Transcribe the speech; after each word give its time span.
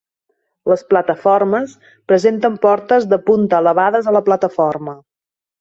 Les 0.71 0.83
plataformes 0.93 1.75
presenten 2.13 2.57
portes 2.65 3.07
de 3.13 3.23
punta 3.29 3.63
elevades 3.65 4.11
a 4.13 4.19
la 4.21 4.27
plataforma. 4.31 5.01